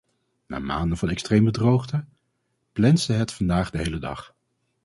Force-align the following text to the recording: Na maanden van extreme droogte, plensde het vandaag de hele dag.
Na 0.47 0.59
maanden 0.59 0.97
van 0.97 1.09
extreme 1.09 1.51
droogte, 1.51 2.05
plensde 2.71 3.13
het 3.13 3.33
vandaag 3.33 3.69
de 3.69 3.77
hele 3.77 3.97
dag. 3.99 4.33